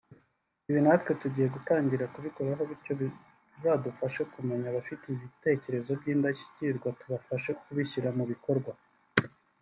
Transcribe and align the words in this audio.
Ibi 0.69 0.79
natwe 0.85 1.11
tugiye 1.21 1.47
gutangira 1.55 2.11
kubikora 2.13 2.61
bityo 2.69 2.93
bizadufashe 2.99 4.21
kumenya 4.33 4.67
abafite 4.71 5.03
ibitekerezo 5.09 5.91
by’indashyikirwa 5.99 6.87
tubafashe 6.99 7.51
kubishyira 7.61 8.09
mu 8.17 8.23
bikorwa 8.31 8.71